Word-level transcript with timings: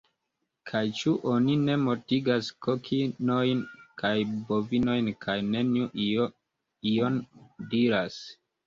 Kaj 0.69 0.79
ĉu 0.99 1.11
oni 1.33 1.57
ne 1.67 1.75
mortigas 1.81 2.49
kokinojn 2.67 3.63
kaj 4.03 4.13
bovinojn 4.51 5.15
kaj 5.29 5.37
neniu 5.53 5.93
ion 6.95 7.25
diras? 7.77 8.23